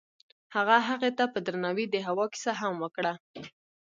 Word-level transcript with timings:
هغه 0.55 0.77
هغې 0.87 1.11
ته 1.17 1.23
په 1.33 1.39
درناوي 1.45 1.85
د 1.89 1.95
هوا 2.07 2.25
کیسه 2.33 2.51
هم 2.61 2.73
وکړه. 2.83 3.13